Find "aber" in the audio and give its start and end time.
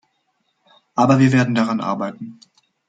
0.95-1.19